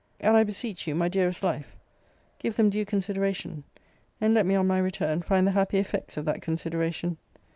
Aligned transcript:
And 0.19 0.35
I 0.35 0.43
beseech 0.43 0.87
you, 0.87 0.95
my 0.95 1.09
dearest 1.09 1.43
life, 1.43 1.75
give 2.39 2.55
them 2.55 2.71
due 2.71 2.85
consideration: 2.87 3.65
and 4.19 4.33
let 4.33 4.47
me 4.47 4.55
on 4.55 4.65
my 4.65 4.79
return 4.79 5.21
find 5.21 5.45
the 5.45 5.51
happy 5.51 5.77
effects 5.77 6.17
of 6.17 6.25
that 6.25 6.41
consideration. 6.41 7.17